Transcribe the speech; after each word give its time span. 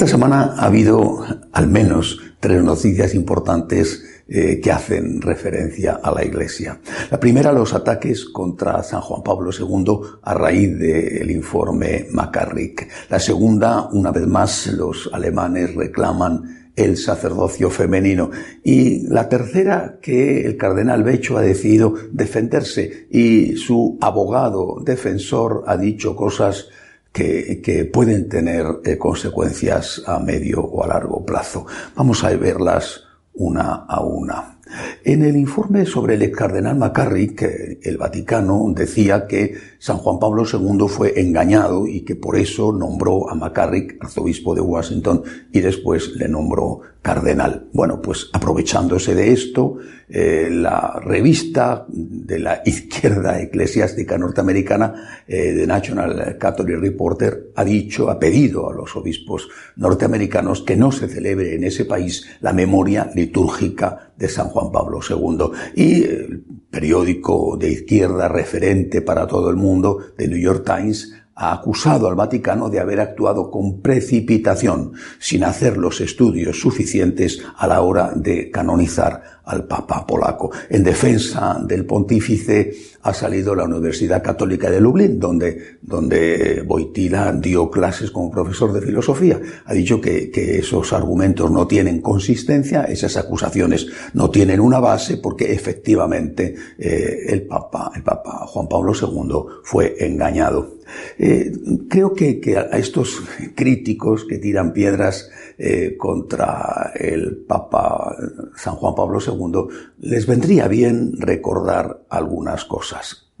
Esta 0.00 0.12
semana 0.12 0.54
ha 0.56 0.64
habido 0.64 1.26
al 1.52 1.66
menos 1.66 2.18
tres 2.40 2.64
noticias 2.64 3.14
importantes 3.14 4.02
eh, 4.28 4.58
que 4.58 4.72
hacen 4.72 5.20
referencia 5.20 6.00
a 6.02 6.10
la 6.10 6.24
Iglesia. 6.24 6.80
La 7.10 7.20
primera, 7.20 7.52
los 7.52 7.74
ataques 7.74 8.24
contra 8.24 8.82
San 8.82 9.02
Juan 9.02 9.22
Pablo 9.22 9.50
II 9.52 10.00
a 10.22 10.32
raíz 10.32 10.78
del 10.78 11.30
informe 11.30 12.06
McCarrick. 12.12 12.88
La 13.10 13.20
segunda, 13.20 13.90
una 13.92 14.10
vez 14.10 14.26
más, 14.26 14.68
los 14.68 15.10
alemanes 15.12 15.74
reclaman 15.74 16.72
el 16.74 16.96
sacerdocio 16.96 17.68
femenino. 17.68 18.30
Y 18.64 19.06
la 19.06 19.28
tercera, 19.28 19.98
que 20.00 20.46
el 20.46 20.56
cardenal 20.56 21.02
Becho 21.02 21.36
ha 21.36 21.42
decidido 21.42 21.92
defenderse 22.10 23.06
y 23.10 23.56
su 23.56 23.98
abogado 24.00 24.80
defensor 24.82 25.62
ha 25.66 25.76
dicho 25.76 26.16
cosas 26.16 26.68
que, 27.12 27.90
pueden 27.92 28.28
tener 28.28 28.66
eh, 28.84 28.96
consecuencias 28.96 30.02
a 30.06 30.18
medio 30.18 30.60
o 30.60 30.84
a 30.84 30.88
largo 30.88 31.24
plazo. 31.24 31.66
Vamos 31.94 32.24
a 32.24 32.34
verlas 32.36 33.04
una 33.34 33.86
a 33.88 34.00
una. 34.02 34.58
En 35.04 35.24
el 35.24 35.36
informe 35.36 35.84
sobre 35.84 36.14
el 36.14 36.30
cardenal 36.30 36.76
McCarrick, 36.76 37.42
el 37.82 37.96
Vaticano 37.96 38.64
decía 38.74 39.26
que 39.26 39.54
San 39.80 39.96
Juan 39.96 40.18
Pablo 40.18 40.44
II 40.44 40.88
fue 40.88 41.18
engañado 41.18 41.86
y 41.86 42.02
que 42.02 42.14
por 42.14 42.36
eso 42.36 42.70
nombró 42.70 43.30
a 43.30 43.34
McCarrick 43.34 43.96
arzobispo 43.98 44.54
de 44.54 44.60
Washington 44.60 45.22
y 45.52 45.60
después 45.60 46.16
le 46.16 46.28
nombró 46.28 46.82
cardenal. 47.00 47.66
Bueno, 47.72 48.02
pues 48.02 48.28
aprovechándose 48.34 49.14
de 49.14 49.32
esto, 49.32 49.78
eh, 50.06 50.48
la 50.50 51.00
revista 51.02 51.86
de 51.88 52.38
la 52.38 52.60
izquierda 52.66 53.40
eclesiástica 53.40 54.18
norteamericana, 54.18 55.22
eh, 55.26 55.54
The 55.56 55.66
National 55.66 56.36
Catholic 56.38 56.78
Reporter, 56.78 57.52
ha 57.56 57.64
dicho, 57.64 58.10
ha 58.10 58.18
pedido 58.18 58.68
a 58.68 58.74
los 58.74 58.94
obispos 58.96 59.48
norteamericanos 59.76 60.62
que 60.62 60.76
no 60.76 60.92
se 60.92 61.08
celebre 61.08 61.54
en 61.54 61.64
ese 61.64 61.86
país 61.86 62.26
la 62.42 62.52
memoria 62.52 63.10
litúrgica 63.14 64.12
de 64.16 64.28
San 64.28 64.48
Juan 64.48 64.70
Pablo 64.70 65.00
II. 65.08 65.50
Y 65.74 66.04
el 66.04 66.44
periódico 66.70 67.56
de 67.56 67.70
izquierda 67.70 68.28
referente 68.28 69.00
para 69.00 69.26
todo 69.26 69.48
el 69.48 69.56
mundo, 69.56 69.69
The 70.16 70.26
New 70.26 70.38
York 70.38 70.64
Times, 70.64 71.12
ha 71.36 71.54
acusado 71.54 72.06
al 72.06 72.16
Vaticano 72.16 72.68
de 72.68 72.80
haber 72.80 73.00
actuado 73.00 73.50
con 73.50 73.80
precipitación, 73.80 74.92
sin 75.18 75.44
hacer 75.44 75.78
los 75.78 76.00
estudios 76.02 76.60
suficientes 76.60 77.40
a 77.56 77.66
la 77.66 77.80
hora 77.80 78.12
de 78.14 78.50
canonizar 78.50 79.22
al 79.44 79.64
Papa 79.64 80.06
polaco. 80.06 80.50
En 80.68 80.84
defensa 80.84 81.58
del 81.62 81.86
pontífice 81.86 82.74
ha 83.02 83.14
salido 83.14 83.54
la 83.54 83.64
Universidad 83.64 84.22
Católica 84.22 84.70
de 84.70 84.80
Lublin, 84.80 85.18
donde, 85.18 85.78
donde 85.80 86.62
Boitila 86.66 87.32
dio 87.32 87.70
clases 87.70 88.10
como 88.10 88.30
profesor 88.30 88.72
de 88.72 88.82
filosofía. 88.82 89.40
Ha 89.64 89.72
dicho 89.72 90.00
que, 90.00 90.30
que 90.30 90.58
esos 90.58 90.92
argumentos 90.92 91.50
no 91.50 91.66
tienen 91.66 92.00
consistencia, 92.00 92.84
esas 92.84 93.16
acusaciones 93.16 93.86
no 94.12 94.30
tienen 94.30 94.60
una 94.60 94.80
base, 94.80 95.16
porque 95.16 95.52
efectivamente 95.52 96.54
eh, 96.78 97.24
el 97.28 97.42
Papa, 97.46 97.90
el 97.94 98.02
Papa 98.02 98.46
Juan 98.46 98.68
Pablo 98.68 98.92
II 98.94 99.60
fue 99.64 99.96
engañado. 100.00 100.80
Eh, 101.18 101.52
creo 101.88 102.14
que, 102.14 102.40
que, 102.40 102.58
a 102.58 102.78
estos 102.78 103.22
críticos 103.54 104.24
que 104.24 104.38
tiran 104.38 104.72
piedras 104.72 105.30
eh, 105.56 105.96
contra 105.96 106.92
el 106.94 107.36
Papa 107.46 108.16
San 108.56 108.74
Juan 108.74 108.94
Pablo 108.94 109.18
II, 109.24 109.68
les 110.00 110.26
vendría 110.26 110.68
bien 110.68 111.12
recordar 111.18 112.02
algunas 112.08 112.64
cosas. 112.64 112.89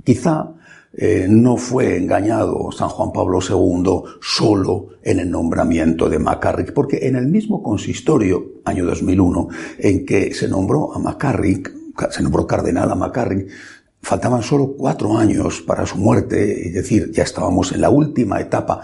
Quizá 0.04 0.54
eh, 0.92 1.26
no 1.28 1.56
fue 1.56 1.96
engañado 1.96 2.72
San 2.72 2.88
Juan 2.88 3.12
Pablo 3.12 3.38
II 3.40 4.18
solo 4.20 4.88
en 5.02 5.20
el 5.20 5.30
nombramiento 5.30 6.08
de 6.08 6.18
McCarrick, 6.18 6.72
porque 6.72 7.06
en 7.06 7.16
el 7.16 7.28
mismo 7.28 7.62
consistorio, 7.62 8.60
año 8.64 8.84
2001, 8.86 9.48
en 9.78 10.04
que 10.04 10.34
se 10.34 10.48
nombró 10.48 10.92
a 10.94 10.98
McCarrick, 10.98 11.72
se 12.10 12.22
nombró 12.22 12.46
cardenal 12.46 12.90
a 12.90 12.96
McCarrick, 12.96 13.48
faltaban 14.02 14.42
solo 14.42 14.74
cuatro 14.76 15.16
años 15.16 15.60
para 15.60 15.86
su 15.86 15.96
muerte, 15.96 16.68
es 16.68 16.74
decir, 16.74 17.12
ya 17.12 17.22
estábamos 17.22 17.72
en 17.72 17.82
la 17.82 17.90
última 17.90 18.40
etapa 18.40 18.80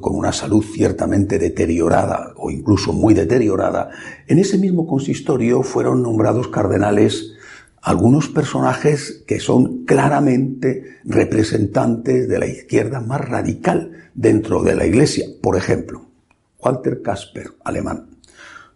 con 0.00 0.16
una 0.16 0.32
salud 0.32 0.64
ciertamente 0.64 1.38
deteriorada 1.38 2.32
o 2.36 2.50
incluso 2.50 2.92
muy 2.92 3.14
deteriorada, 3.14 3.90
en 4.26 4.38
ese 4.38 4.58
mismo 4.58 4.86
consistorio 4.86 5.62
fueron 5.62 6.02
nombrados 6.02 6.48
cardenales 6.48 7.33
algunos 7.84 8.30
personajes 8.30 9.22
que 9.26 9.38
son 9.38 9.84
claramente 9.84 11.00
representantes 11.04 12.26
de 12.26 12.38
la 12.38 12.46
izquierda 12.46 13.00
más 13.00 13.20
radical 13.20 13.92
dentro 14.14 14.62
de 14.62 14.74
la 14.74 14.86
Iglesia. 14.86 15.26
Por 15.42 15.58
ejemplo, 15.58 16.06
Walter 16.58 17.02
Kasper, 17.02 17.50
alemán. 17.62 18.06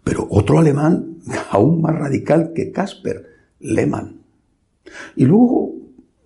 Pero 0.04 0.26
otro 0.28 0.58
alemán 0.58 1.16
aún 1.50 1.80
más 1.80 1.98
radical 1.98 2.52
que 2.54 2.70
Kasper, 2.70 3.26
Lehmann. 3.60 4.18
Y 5.16 5.24
luego 5.24 5.72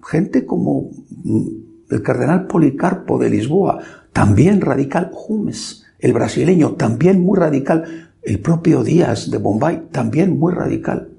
gente 0.03 0.45
como 0.45 0.91
mm, 1.23 1.47
el 1.89 2.03
cardenal 2.03 2.49
Policarpo 2.49 3.17
de 3.17 3.31
Lisboa, 3.31 3.79
también 4.13 4.61
radical, 4.61 5.13
Humes, 5.29 5.85
el 6.01 6.13
brasileño, 6.13 6.73
también 6.73 7.21
muy 7.21 7.39
radical, 7.39 8.11
el 8.23 8.41
propio 8.41 8.83
Díaz 8.83 9.31
de 9.31 9.39
Bombay, 9.39 9.89
también 9.93 10.37
muy 10.37 10.53
radical. 10.53 11.12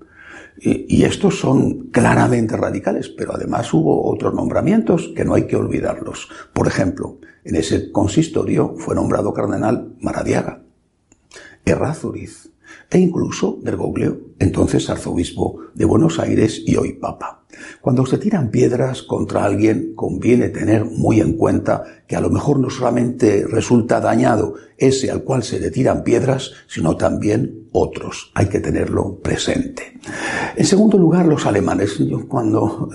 Y, 0.66 1.03
estos 1.03 1.40
son 1.40 1.90
claramente 1.90 2.56
radicales, 2.56 3.09
pero 3.09 3.35
además 3.35 3.74
hubo 3.74 4.09
otros 4.09 4.34
nombramientos 4.34 5.12
que 5.13 5.25
no 5.25 5.34
hay 5.34 5.46
que 5.46 5.57
olvidarlos. 5.57 6.29
Por 6.53 6.68
ejemplo, 6.68 7.18
en 7.44 7.57
ese 7.57 7.91
consistorio 7.91 8.74
fue 8.78 8.96
nombrado 8.96 9.34
cardenal 9.34 9.94
Maradiaga, 10.00 10.62
Errázuriz, 11.66 12.53
e 12.90 13.00
incluso 13.00 13.59
Bergoglio, 13.62 14.22
entonces 14.40 14.90
arzobispo 14.90 15.59
de 15.74 15.85
Buenos 15.85 16.19
Aires 16.19 16.62
y 16.66 16.75
hoy 16.75 16.94
papa. 16.94 17.44
Cuando 17.81 18.06
se 18.06 18.18
tiran 18.18 18.50
piedras 18.50 19.03
contra 19.03 19.46
alguien, 19.46 19.94
conviene 19.96 20.50
tener 20.50 20.85
muy 20.85 21.19
en 21.19 21.34
cuenta 21.34 21.84
que 22.07 22.16
a 22.16 22.22
lo 22.22 22.29
mejor 22.29 22.59
no 22.59 22.69
solamente 22.69 23.46
resulta 23.47 24.00
dañado 24.00 24.56
ese 24.78 25.12
al 25.12 25.24
cual 25.24 25.44
se 25.44 25.59
le 25.59 25.72
tiran 25.72 26.03
piedras, 26.03 26.51
sino 26.68 26.97
también 26.97 27.68
otros. 27.72 28.31
Hay 28.35 28.47
que 28.47 28.59
tenerlo 28.59 29.19
presente. 29.19 30.00
En 30.56 30.66
segundo 30.66 30.97
lugar, 30.97 31.25
los 31.25 31.45
alemanes. 31.45 32.00
Cuando 32.28 32.90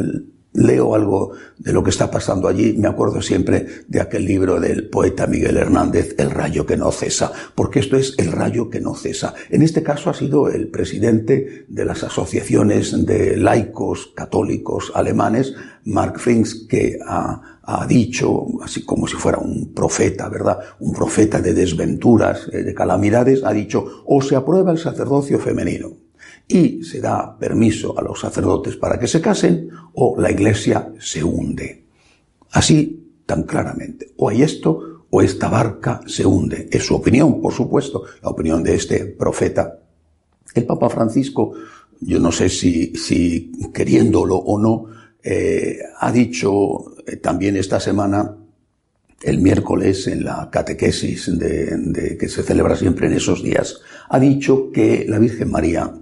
leo 0.52 0.94
algo 0.94 1.32
de 1.58 1.72
lo 1.72 1.82
que 1.82 1.90
está 1.90 2.10
pasando 2.10 2.48
allí, 2.48 2.74
me 2.74 2.88
acuerdo 2.88 3.20
siempre 3.20 3.66
de 3.86 4.00
aquel 4.00 4.24
libro 4.24 4.58
del 4.60 4.88
poeta 4.88 5.26
Miguel 5.26 5.56
Hernández, 5.56 6.14
El 6.18 6.30
rayo 6.30 6.66
que 6.66 6.76
no 6.76 6.90
cesa, 6.90 7.32
porque 7.54 7.80
esto 7.80 7.96
es 7.96 8.14
el 8.18 8.32
rayo 8.32 8.70
que 8.70 8.80
no 8.80 8.94
cesa. 8.94 9.34
En 9.50 9.62
este 9.62 9.82
caso 9.82 10.10
ha 10.10 10.14
sido 10.14 10.48
el 10.48 10.68
presidente 10.68 11.66
de 11.68 11.84
las 11.84 12.02
asociaciones 12.02 13.06
de 13.06 13.36
laicos 13.36 14.12
católicos 14.14 14.92
alemanes, 14.94 15.54
Mark 15.84 16.18
Finks, 16.18 16.66
que 16.68 16.98
ha, 17.06 17.60
ha 17.62 17.86
dicho, 17.86 18.46
así 18.62 18.84
como 18.84 19.06
si 19.06 19.16
fuera 19.16 19.38
un 19.38 19.72
profeta, 19.74 20.28
¿verdad? 20.28 20.58
Un 20.80 20.92
profeta 20.92 21.40
de 21.40 21.54
desventuras, 21.54 22.48
eh, 22.52 22.62
de 22.62 22.74
calamidades, 22.74 23.42
ha 23.44 23.52
dicho, 23.52 24.02
o 24.06 24.20
se 24.22 24.36
aprueba 24.36 24.72
el 24.72 24.78
sacerdocio 24.78 25.38
femenino 25.38 26.07
y 26.48 26.82
se 26.82 27.00
da 27.00 27.36
permiso 27.38 27.98
a 27.98 28.02
los 28.02 28.20
sacerdotes 28.20 28.76
para 28.76 28.98
que 28.98 29.06
se 29.06 29.20
casen 29.20 29.68
o 29.94 30.18
la 30.18 30.30
iglesia 30.30 30.92
se 30.98 31.22
hunde. 31.22 31.84
Así 32.52 33.20
tan 33.26 33.42
claramente. 33.42 34.12
O 34.16 34.30
hay 34.30 34.42
esto 34.42 35.04
o 35.10 35.22
esta 35.22 35.48
barca 35.48 36.00
se 36.06 36.24
hunde. 36.24 36.68
Es 36.72 36.86
su 36.86 36.96
opinión, 36.96 37.40
por 37.40 37.52
supuesto, 37.52 38.04
la 38.22 38.30
opinión 38.30 38.62
de 38.62 38.74
este 38.74 39.04
profeta. 39.04 39.78
El 40.54 40.64
Papa 40.64 40.88
Francisco, 40.88 41.52
yo 42.00 42.18
no 42.18 42.32
sé 42.32 42.48
si, 42.48 42.96
si 42.96 43.52
queriéndolo 43.72 44.36
o 44.36 44.58
no, 44.58 44.86
eh, 45.22 45.78
ha 46.00 46.10
dicho 46.10 46.96
eh, 47.06 47.16
también 47.16 47.56
esta 47.56 47.78
semana 47.78 48.34
el 49.22 49.38
miércoles 49.38 50.06
en 50.06 50.24
la 50.24 50.48
catequesis 50.50 51.38
de, 51.38 52.16
que 52.18 52.28
se 52.28 52.42
celebra 52.42 52.76
siempre 52.76 53.08
en 53.08 53.14
esos 53.14 53.42
días, 53.42 53.80
ha 54.08 54.18
dicho 54.18 54.70
que 54.70 55.04
la 55.08 55.18
Virgen 55.18 55.50
María 55.50 55.92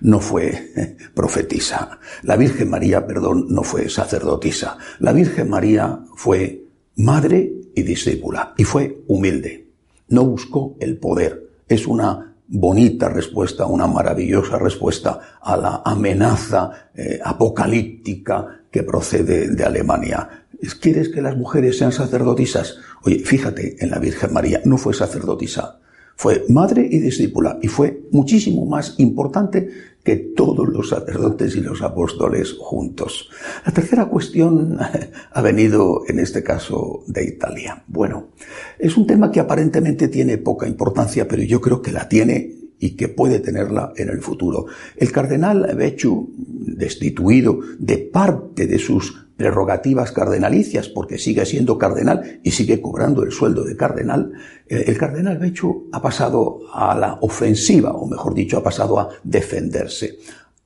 no 0.00 0.20
fue 0.20 0.96
profetisa. 1.14 1.98
La 2.22 2.36
Virgen 2.36 2.70
María, 2.70 3.06
perdón, 3.06 3.46
no 3.50 3.62
fue 3.62 3.88
sacerdotisa. 3.88 4.78
La 4.98 5.12
Virgen 5.12 5.48
María 5.50 6.00
fue 6.14 6.64
madre 6.96 7.52
y 7.74 7.82
discípula 7.82 8.54
y 8.56 8.64
fue 8.64 9.02
humilde. 9.06 9.68
No 10.08 10.24
buscó 10.24 10.76
el 10.80 10.98
poder. 10.98 11.50
Es 11.68 11.86
una 11.86 12.34
bonita 12.48 13.08
respuesta, 13.08 13.66
una 13.66 13.86
maravillosa 13.86 14.58
respuesta 14.58 15.20
a 15.40 15.56
la 15.56 15.82
amenaza 15.84 16.90
eh, 16.94 17.18
apocalíptica 17.22 18.62
que 18.70 18.82
procede 18.82 19.48
de 19.54 19.64
Alemania. 19.64 20.46
¿Quieres 20.80 21.08
que 21.08 21.20
las 21.20 21.36
mujeres 21.36 21.78
sean 21.78 21.92
sacerdotisas? 21.92 22.76
Oye, 23.02 23.18
fíjate 23.18 23.76
en 23.80 23.90
la 23.90 23.98
Virgen 23.98 24.32
María, 24.32 24.62
no 24.64 24.78
fue 24.78 24.94
sacerdotisa, 24.94 25.80
Fue 26.16 26.44
madre 26.48 26.88
y 26.90 26.98
discípula 26.98 27.58
y 27.62 27.68
fue 27.68 28.02
muchísimo 28.10 28.64
más 28.66 28.94
importante 28.98 29.68
que 30.02 30.16
todos 30.16 30.68
los 30.68 30.88
sacerdotes 30.88 31.56
y 31.56 31.60
los 31.60 31.82
apóstoles 31.82 32.54
juntos. 32.58 33.28
La 33.66 33.72
tercera 33.72 34.06
cuestión 34.06 34.78
ha 35.32 35.42
venido 35.42 36.02
en 36.08 36.20
este 36.20 36.42
caso 36.42 37.02
de 37.06 37.24
Italia. 37.24 37.84
Bueno, 37.88 38.28
es 38.78 38.96
un 38.96 39.06
tema 39.06 39.30
que 39.30 39.40
aparentemente 39.40 40.08
tiene 40.08 40.38
poca 40.38 40.66
importancia, 40.66 41.28
pero 41.28 41.42
yo 41.42 41.60
creo 41.60 41.82
que 41.82 41.92
la 41.92 42.08
tiene 42.08 42.54
y 42.78 42.90
que 42.90 43.08
puede 43.08 43.40
tenerla 43.40 43.92
en 43.96 44.08
el 44.08 44.20
futuro. 44.20 44.66
El 44.96 45.10
cardenal 45.10 45.74
Becciu, 45.76 46.30
destituido 46.66 47.60
de 47.78 47.98
parte 47.98 48.66
de 48.66 48.78
sus 48.78 49.26
prerrogativas 49.36 50.12
cardenalicias, 50.12 50.88
porque 50.88 51.18
sigue 51.18 51.44
siendo 51.44 51.78
cardenal 51.78 52.40
y 52.42 52.52
sigue 52.52 52.80
cobrando 52.80 53.22
el 53.22 53.32
sueldo 53.32 53.64
de 53.64 53.76
cardenal, 53.76 54.32
eh, 54.66 54.84
el 54.86 54.96
cardenal 54.96 55.38
Bechu 55.38 55.88
ha 55.92 56.00
pasado 56.00 56.60
a 56.72 56.96
la 56.98 57.18
ofensiva, 57.20 57.92
o 57.92 58.06
mejor 58.06 58.34
dicho, 58.34 58.58
ha 58.58 58.62
pasado 58.62 58.98
a 58.98 59.10
defenderse. 59.22 60.18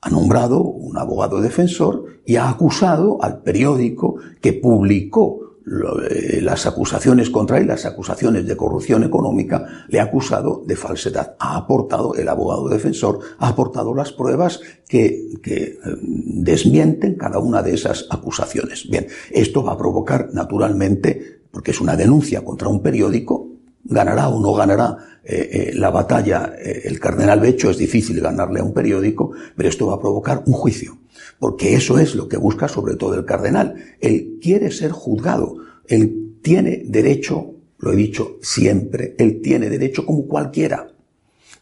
Ha 0.02 0.08
nombrado 0.08 0.62
un 0.62 0.96
abogado 0.96 1.40
defensor 1.40 2.06
y 2.24 2.36
ha 2.36 2.48
acusado 2.48 3.22
al 3.22 3.42
periódico 3.42 4.16
que 4.40 4.52
publicó 4.54 5.49
las 5.64 6.66
acusaciones 6.66 7.30
contra 7.30 7.58
él, 7.58 7.66
las 7.66 7.84
acusaciones 7.84 8.46
de 8.46 8.56
corrupción 8.56 9.04
económica, 9.04 9.84
le 9.88 10.00
ha 10.00 10.04
acusado 10.04 10.62
de 10.66 10.76
falsedad. 10.76 11.36
Ha 11.38 11.56
aportado, 11.56 12.14
el 12.14 12.28
abogado 12.28 12.68
defensor, 12.68 13.20
ha 13.38 13.48
aportado 13.48 13.94
las 13.94 14.12
pruebas 14.12 14.60
que, 14.88 15.28
eh, 15.44 15.78
desmienten 16.02 17.14
cada 17.14 17.38
una 17.38 17.62
de 17.62 17.74
esas 17.74 18.06
acusaciones. 18.10 18.88
Bien, 18.88 19.06
esto 19.30 19.62
va 19.62 19.72
a 19.72 19.78
provocar, 19.78 20.30
naturalmente, 20.32 21.40
porque 21.50 21.72
es 21.72 21.80
una 21.80 21.96
denuncia 21.96 22.44
contra 22.44 22.68
un 22.68 22.82
periódico, 22.82 23.48
ganará 23.84 24.28
o 24.28 24.40
no 24.40 24.54
ganará 24.54 24.96
eh, 25.24 25.72
la 25.74 25.90
batalla 25.90 26.54
el 26.58 26.98
cardenal 26.98 27.40
Becho, 27.40 27.70
es 27.70 27.78
difícil 27.78 28.20
ganarle 28.20 28.60
a 28.60 28.64
un 28.64 28.72
periódico, 28.72 29.32
pero 29.56 29.68
esto 29.68 29.86
va 29.86 29.94
a 29.94 30.00
provocar 30.00 30.42
un 30.46 30.52
juicio 30.52 30.98
porque 31.40 31.74
eso 31.74 31.98
es 31.98 32.14
lo 32.14 32.28
que 32.28 32.36
busca 32.36 32.68
sobre 32.68 32.94
todo 32.94 33.14
el 33.14 33.24
cardenal. 33.24 33.74
Él 33.98 34.38
quiere 34.40 34.70
ser 34.70 34.92
juzgado, 34.92 35.56
él 35.88 36.36
tiene 36.42 36.84
derecho, 36.86 37.56
lo 37.78 37.92
he 37.92 37.96
dicho 37.96 38.36
siempre, 38.42 39.16
él 39.18 39.40
tiene 39.42 39.68
derecho 39.68 40.06
como 40.06 40.28
cualquiera, 40.28 40.92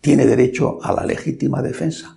tiene 0.00 0.26
derecho 0.26 0.78
a 0.82 0.92
la 0.92 1.04
legítima 1.04 1.62
defensa. 1.62 2.16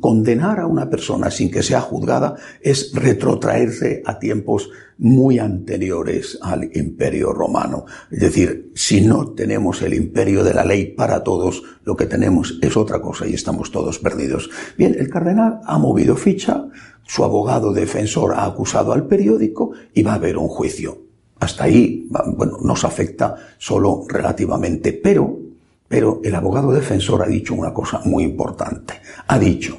Condenar 0.00 0.60
a 0.60 0.66
una 0.66 0.90
persona 0.90 1.30
sin 1.30 1.50
que 1.50 1.62
sea 1.62 1.80
juzgada 1.80 2.34
es 2.60 2.92
retrotraerse 2.92 4.02
a 4.04 4.18
tiempos 4.18 4.70
muy 4.98 5.38
anteriores 5.38 6.38
al 6.42 6.70
imperio 6.76 7.32
romano. 7.32 7.84
Es 8.10 8.20
decir, 8.20 8.72
si 8.74 9.02
no 9.02 9.32
tenemos 9.32 9.82
el 9.82 9.94
imperio 9.94 10.42
de 10.42 10.54
la 10.54 10.64
ley 10.64 10.86
para 10.86 11.22
todos, 11.22 11.62
lo 11.84 11.96
que 11.96 12.06
tenemos 12.06 12.58
es 12.60 12.76
otra 12.76 13.00
cosa 13.00 13.26
y 13.26 13.34
estamos 13.34 13.70
todos 13.70 13.98
perdidos. 13.98 14.50
Bien, 14.76 14.96
el 14.98 15.08
cardenal 15.08 15.60
ha 15.64 15.78
movido 15.78 16.16
ficha, 16.16 16.66
su 17.06 17.22
abogado 17.22 17.72
defensor 17.72 18.34
ha 18.34 18.46
acusado 18.46 18.92
al 18.92 19.06
periódico 19.06 19.72
y 19.94 20.02
va 20.02 20.12
a 20.12 20.16
haber 20.16 20.38
un 20.38 20.48
juicio. 20.48 21.02
Hasta 21.38 21.64
ahí, 21.64 22.08
bueno, 22.36 22.58
nos 22.62 22.84
afecta 22.84 23.36
solo 23.58 24.04
relativamente, 24.08 24.92
pero 24.92 25.45
pero 25.88 26.20
el 26.24 26.34
abogado 26.34 26.72
defensor 26.72 27.22
ha 27.22 27.26
dicho 27.26 27.54
una 27.54 27.72
cosa 27.72 28.00
muy 28.04 28.24
importante. 28.24 28.94
Ha 29.26 29.38
dicho, 29.38 29.78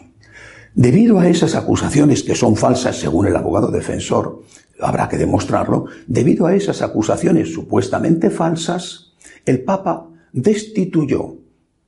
debido 0.73 1.19
a 1.19 1.27
esas 1.27 1.55
acusaciones 1.55 2.23
que 2.23 2.35
son 2.35 2.55
falsas 2.55 2.97
según 2.97 3.27
el 3.27 3.35
abogado 3.35 3.69
defensor, 3.71 4.43
habrá 4.79 5.09
que 5.09 5.17
demostrarlo, 5.17 5.85
debido 6.07 6.45
a 6.45 6.55
esas 6.55 6.81
acusaciones 6.81 7.53
supuestamente 7.53 8.29
falsas, 8.29 9.13
el 9.45 9.63
Papa 9.63 10.07
destituyó 10.31 11.35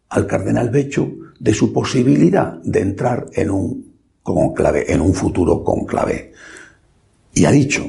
al 0.09 0.25
cardenal 0.25 0.69
Becho 0.69 1.11
de 1.39 1.53
su 1.53 1.71
posibilidad 1.71 2.53
de 2.63 2.81
entrar 2.81 3.27
en 3.33 3.51
un 3.51 3.93
conclave, 4.23 4.91
en 4.91 5.01
un 5.01 5.13
futuro 5.13 5.63
conclave. 5.63 6.33
Y 7.33 7.45
ha 7.45 7.51
dicho, 7.51 7.85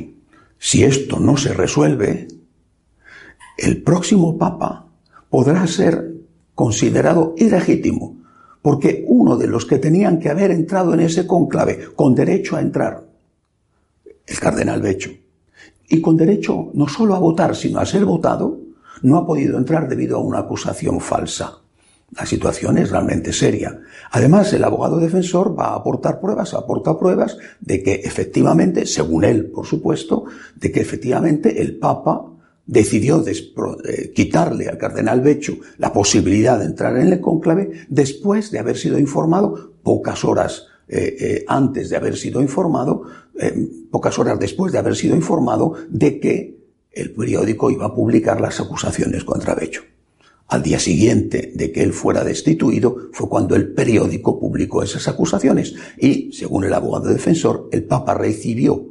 si 0.59 0.85
esto 0.85 1.19
no 1.19 1.37
se 1.37 1.55
resuelve, 1.55 2.29
el 3.56 3.82
próximo 3.82 4.38
Papa 4.38 4.87
podrá 5.29 5.67
ser 5.67 6.11
considerado 6.61 7.33
ilegítimo, 7.39 8.19
porque 8.61 9.03
uno 9.09 9.39
de 9.39 9.47
los 9.47 9.65
que 9.65 9.79
tenían 9.79 10.19
que 10.19 10.29
haber 10.29 10.51
entrado 10.51 10.93
en 10.93 11.01
ese 11.01 11.27
conclave 11.27 11.87
con 11.97 12.15
derecho 12.15 12.55
a 12.55 12.61
entrar, 12.61 13.03
el 14.27 14.39
cardenal 14.39 14.83
Becho, 14.83 15.11
y 15.89 16.03
con 16.03 16.19
derecho 16.19 16.69
no 16.75 16.87
solo 16.87 17.15
a 17.15 17.19
votar, 17.19 17.57
sino 17.57 17.81
a 17.81 17.87
ser 17.87 18.05
votado, 18.05 18.59
no 19.01 19.17
ha 19.17 19.27
podido 19.27 19.57
entrar 19.57 19.89
debido 19.89 20.19
a 20.19 20.21
una 20.21 20.41
acusación 20.41 21.01
falsa. 21.01 21.61
La 22.15 22.27
situación 22.27 22.77
es 22.77 22.91
realmente 22.91 23.33
seria. 23.33 23.81
Además, 24.11 24.53
el 24.53 24.63
abogado 24.63 24.99
defensor 24.99 25.59
va 25.59 25.69
a 25.69 25.77
aportar 25.77 26.21
pruebas, 26.21 26.53
aporta 26.53 26.99
pruebas 26.99 27.39
de 27.59 27.83
que 27.83 27.95
efectivamente, 28.05 28.85
según 28.85 29.25
él, 29.25 29.47
por 29.47 29.65
supuesto, 29.65 30.27
de 30.56 30.71
que 30.71 30.83
efectivamente 30.83 31.63
el 31.63 31.79
Papa 31.79 32.27
decidió 32.70 33.25
eh, 33.26 34.12
quitarle 34.14 34.69
al 34.69 34.78
cardenal 34.78 35.20
Bechu 35.20 35.58
la 35.78 35.93
posibilidad 35.93 36.58
de 36.58 36.67
entrar 36.67 36.96
en 36.96 37.12
el 37.12 37.20
cónclave 37.20 37.87
después 37.88 38.52
de 38.52 38.61
haber 38.61 38.76
sido 38.76 38.96
informado 38.96 39.72
pocas 39.82 40.25
horas 40.25 40.69
eh, 40.87 41.17
eh, 41.20 41.44
antes 41.49 41.90
de 41.90 41.96
haber 41.96 42.17
sido 42.17 42.40
informado, 42.40 43.02
pocas 43.90 44.19
horas 44.19 44.38
después 44.38 44.72
de 44.72 44.78
haber 44.78 44.94
sido 44.94 45.17
informado 45.17 45.75
de 45.88 46.20
que 46.20 46.58
el 46.93 47.12
periódico 47.12 47.70
iba 47.70 47.87
a 47.87 47.94
publicar 47.94 48.40
las 48.40 48.61
acusaciones 48.61 49.25
contra 49.25 49.55
Bechu. 49.55 49.82
Al 50.49 50.62
día 50.62 50.78
siguiente 50.78 51.52
de 51.55 51.72
que 51.72 51.82
él 51.82 51.93
fuera 51.93 52.22
destituido 52.22 53.08
fue 53.12 53.28
cuando 53.28 53.56
el 53.56 53.72
periódico 53.72 54.38
publicó 54.38 54.82
esas 54.82 55.08
acusaciones 55.08 55.75
y, 55.96 56.32
según 56.32 56.64
el 56.64 56.75
abogado 56.75 57.08
defensor, 57.08 57.69
el 57.72 57.84
Papa 57.84 58.14
recibió 58.14 58.90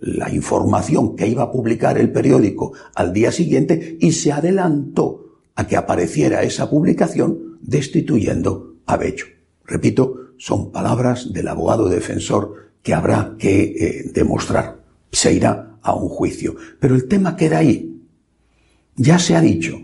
la 0.00 0.32
información 0.32 1.16
que 1.16 1.26
iba 1.26 1.42
a 1.44 1.52
publicar 1.52 1.98
el 1.98 2.10
periódico 2.10 2.72
al 2.94 3.12
día 3.12 3.32
siguiente 3.32 3.96
y 4.00 4.12
se 4.12 4.32
adelantó 4.32 5.38
a 5.54 5.66
que 5.66 5.76
apareciera 5.76 6.42
esa 6.42 6.70
publicación 6.70 7.58
destituyendo 7.60 8.76
a 8.86 8.96
Bello. 8.96 9.26
Repito, 9.64 10.32
son 10.38 10.72
palabras 10.72 11.32
del 11.32 11.48
abogado 11.48 11.88
defensor 11.88 12.70
que 12.82 12.94
habrá 12.94 13.36
que 13.38 13.62
eh, 13.62 14.10
demostrar. 14.14 14.80
Se 15.12 15.32
irá 15.32 15.76
a 15.82 15.94
un 15.94 16.08
juicio. 16.08 16.56
Pero 16.78 16.94
el 16.94 17.06
tema 17.06 17.36
queda 17.36 17.58
ahí. 17.58 18.00
Ya 18.96 19.18
se 19.18 19.36
ha 19.36 19.40
dicho, 19.40 19.78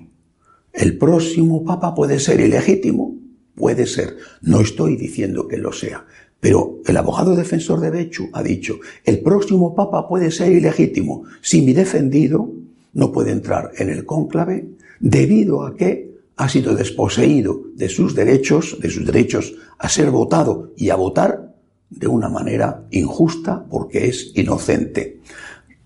el 0.72 0.98
próximo 0.98 1.64
papa 1.64 1.94
puede 1.94 2.18
ser 2.18 2.40
ilegítimo, 2.40 3.16
puede 3.54 3.86
ser. 3.86 4.16
No 4.42 4.60
estoy 4.60 4.96
diciendo 4.96 5.48
que 5.48 5.56
lo 5.56 5.72
sea, 5.72 6.06
pero 6.40 6.78
el 6.86 6.96
abogado 6.96 7.34
defensor 7.34 7.80
de 7.80 7.90
Bechu 7.90 8.28
ha 8.32 8.42
dicho, 8.42 8.78
el 9.04 9.20
próximo 9.20 9.74
papa 9.74 10.08
puede 10.08 10.30
ser 10.30 10.52
ilegítimo 10.52 11.24
si 11.40 11.62
mi 11.62 11.72
defendido 11.72 12.50
no 12.92 13.12
puede 13.12 13.32
entrar 13.32 13.72
en 13.76 13.90
el 13.90 14.04
cónclave 14.04 14.68
debido 15.00 15.66
a 15.66 15.74
que 15.74 16.16
ha 16.36 16.48
sido 16.48 16.74
desposeído 16.74 17.62
de 17.74 17.88
sus 17.88 18.14
derechos, 18.14 18.78
de 18.80 18.90
sus 18.90 19.06
derechos 19.06 19.54
a 19.78 19.88
ser 19.88 20.10
votado 20.10 20.72
y 20.76 20.90
a 20.90 20.96
votar 20.96 21.54
de 21.88 22.06
una 22.06 22.28
manera 22.28 22.84
injusta 22.90 23.64
porque 23.68 24.08
es 24.08 24.32
inocente. 24.34 25.20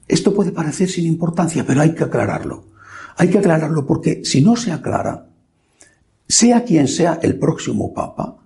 Esto 0.08 0.34
puede 0.34 0.50
parecer 0.50 0.88
sin 0.88 1.06
importancia, 1.06 1.64
pero 1.64 1.80
hay 1.82 1.94
que 1.94 2.04
aclararlo. 2.04 2.64
Hay 3.16 3.28
que 3.28 3.38
aclararlo 3.38 3.86
porque 3.86 4.24
si 4.24 4.40
no 4.40 4.56
se 4.56 4.72
aclara, 4.72 5.26
sea 6.26 6.64
quien 6.64 6.88
sea 6.88 7.20
el 7.22 7.38
próximo 7.38 7.92
papa, 7.92 8.39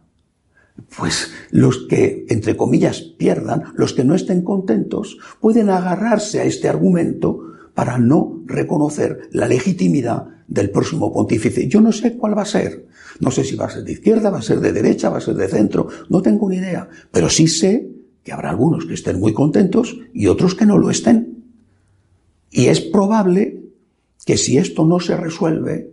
pues 0.97 1.31
los 1.51 1.87
que, 1.87 2.27
entre 2.29 2.57
comillas, 2.57 3.01
pierdan, 3.01 3.65
los 3.75 3.93
que 3.93 4.05
no 4.05 4.15
estén 4.15 4.43
contentos, 4.43 5.19
pueden 5.41 5.71
agarrarse 5.71 6.41
a 6.41 6.45
este 6.45 6.69
argumento 6.69 7.41
para 7.75 7.99
no 7.99 8.43
reconocer 8.47 9.29
la 9.33 9.47
legitimidad 9.47 10.27
del 10.47 10.71
próximo 10.71 11.13
pontífice. 11.13 11.69
Yo 11.69 11.81
no 11.81 11.93
sé 11.93 12.17
cuál 12.17 12.37
va 12.37 12.43
a 12.43 12.47
ser. 12.47 12.87
No 13.21 13.31
sé 13.31 13.45
si 13.45 13.57
va 13.57 13.67
a 13.67 13.71
ser 13.71 13.85
de 13.85 13.93
izquierda, 13.93 14.31
va 14.31 14.39
a 14.39 14.43
ser 14.43 14.61
de 14.61 14.73
derecha, 14.73 15.09
va 15.09 15.19
a 15.19 15.21
ser 15.21 15.35
de 15.35 15.49
centro. 15.49 15.89
No 16.09 16.21
tengo 16.23 16.49
ni 16.49 16.57
idea. 16.57 16.89
Pero 17.11 17.29
sí 17.29 17.47
sé 17.47 17.89
que 18.23 18.33
habrá 18.33 18.51
algunos 18.51 18.87
que 18.87 18.95
estén 18.95 19.21
muy 19.21 19.33
contentos 19.33 19.97
y 20.13 20.27
otros 20.27 20.55
que 20.55 20.67
no 20.67 20.79
lo 20.79 20.91
estén. 20.91 21.45
Y 22.51 22.67
es 22.67 22.81
probable 22.81 23.63
que 24.25 24.37
si 24.37 24.59
esto 24.59 24.85
no 24.85 25.01
se 25.01 25.17
resuelve, 25.17 25.91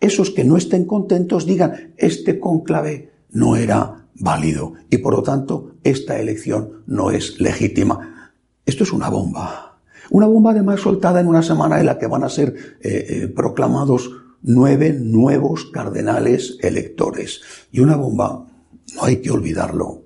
esos 0.00 0.30
que 0.30 0.44
no 0.44 0.56
estén 0.56 0.84
contentos 0.84 1.46
digan, 1.46 1.92
este 1.96 2.38
conclave 2.38 3.10
no 3.32 3.56
era 3.56 3.99
válido 4.14 4.74
y 4.90 4.98
por 4.98 5.14
lo 5.14 5.22
tanto 5.22 5.72
esta 5.84 6.18
elección 6.18 6.82
no 6.86 7.10
es 7.10 7.40
legítima. 7.40 8.32
Esto 8.66 8.84
es 8.84 8.92
una 8.92 9.08
bomba. 9.08 9.78
Una 10.10 10.26
bomba 10.26 10.50
además 10.50 10.80
soltada 10.80 11.20
en 11.20 11.28
una 11.28 11.42
semana 11.42 11.78
en 11.78 11.86
la 11.86 11.98
que 11.98 12.06
van 12.06 12.24
a 12.24 12.28
ser 12.28 12.78
eh, 12.80 13.06
eh, 13.08 13.28
proclamados 13.28 14.10
nueve 14.42 14.92
nuevos 14.92 15.66
cardenales 15.66 16.58
electores. 16.60 17.40
Y 17.70 17.80
una 17.80 17.96
bomba, 17.96 18.46
no 18.94 19.04
hay 19.04 19.18
que 19.18 19.30
olvidarlo, 19.30 20.02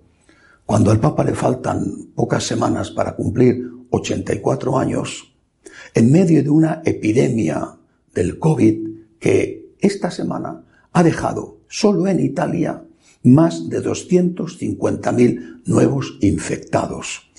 cuando 0.66 0.90
al 0.90 1.00
Papa 1.00 1.24
le 1.24 1.34
faltan 1.34 1.84
pocas 2.14 2.44
semanas 2.44 2.90
para 2.90 3.14
cumplir 3.16 3.70
84 3.90 4.78
años, 4.78 5.34
en 5.94 6.10
medio 6.10 6.42
de 6.42 6.50
una 6.50 6.82
epidemia 6.84 7.76
del 8.14 8.38
COVID 8.38 8.88
que 9.18 9.74
esta 9.78 10.10
semana 10.10 10.64
ha 10.92 11.02
dejado 11.02 11.58
solo 11.68 12.06
en 12.06 12.20
Italia 12.20 12.82
más 13.24 13.68
de 13.68 13.82
250.000 13.82 15.62
nuevos 15.66 16.18
infectados. 16.20 17.30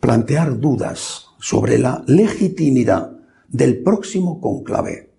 Plantear 0.00 0.58
dudas 0.58 1.26
sobre 1.38 1.78
la 1.78 2.02
legitimidad 2.08 3.16
del 3.48 3.82
próximo 3.82 4.40
conclave 4.40 5.12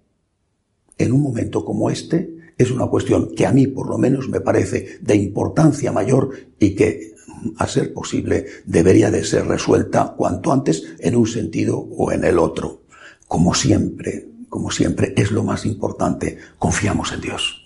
en 0.97 1.11
un 1.11 1.21
momento 1.21 1.65
como 1.65 1.89
este 1.89 2.33
es 2.57 2.71
una 2.71 2.87
cuestión 2.87 3.33
que 3.35 3.45
a 3.45 3.51
mí 3.51 3.67
por 3.67 3.89
lo 3.89 3.97
menos 3.97 4.29
me 4.29 4.41
parece 4.41 4.99
de 5.01 5.15
importancia 5.15 5.91
mayor 5.91 6.31
y 6.59 6.75
que, 6.75 7.13
a 7.57 7.67
ser 7.67 7.93
posible, 7.93 8.45
debería 8.65 9.09
de 9.09 9.23
ser 9.23 9.47
resuelta 9.47 10.13
cuanto 10.15 10.51
antes 10.51 10.83
en 10.99 11.15
un 11.15 11.27
sentido 11.27 11.77
o 11.77 12.11
en 12.11 12.23
el 12.23 12.37
otro. 12.37 12.83
Como 13.27 13.53
siempre, 13.53 14.29
como 14.49 14.69
siempre, 14.69 15.13
es 15.17 15.31
lo 15.31 15.43
más 15.43 15.65
importante, 15.65 16.37
confiamos 16.59 17.11
en 17.11 17.21
Dios. 17.21 17.62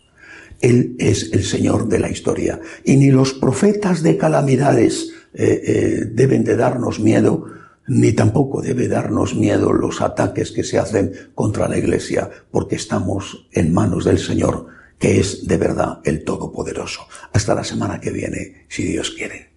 Él 0.61 0.95
es 0.99 1.31
el 1.33 1.43
Señor 1.43 1.87
de 1.87 1.99
la 1.99 2.09
historia. 2.09 2.59
Y 2.83 2.97
ni 2.97 3.11
los 3.11 3.33
profetas 3.33 4.03
de 4.03 4.17
calamidades 4.17 5.11
eh, 5.33 5.61
eh, 5.65 6.05
deben 6.11 6.43
de 6.43 6.55
darnos 6.55 6.99
miedo, 6.99 7.45
ni 7.87 8.13
tampoco 8.13 8.61
debe 8.61 8.87
darnos 8.87 9.35
miedo 9.35 9.71
los 9.71 10.01
ataques 10.01 10.51
que 10.51 10.63
se 10.63 10.77
hacen 10.77 11.11
contra 11.35 11.67
la 11.67 11.77
Iglesia, 11.77 12.29
porque 12.51 12.75
estamos 12.75 13.47
en 13.51 13.73
manos 13.73 14.05
del 14.05 14.19
Señor, 14.19 14.67
que 14.99 15.19
es 15.19 15.47
de 15.47 15.57
verdad 15.57 15.99
el 16.03 16.23
Todopoderoso. 16.23 17.01
Hasta 17.33 17.55
la 17.55 17.63
semana 17.63 17.99
que 17.99 18.11
viene, 18.11 18.65
si 18.67 18.83
Dios 18.83 19.11
quiere. 19.11 19.56